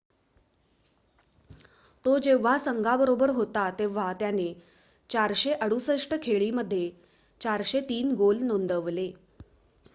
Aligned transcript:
तो 2.05 2.17
जेव्हा 2.19 2.57
संघाबरोबर 2.57 3.29
होता 3.31 3.69
तेव्हा 3.79 4.11
त्याने 4.19 4.47
468 5.09 6.17
खेळी 6.23 6.49
मध्ये 6.53 6.89
403 7.41 8.13
गोल 8.17 8.41
नोंदवले 8.43 9.11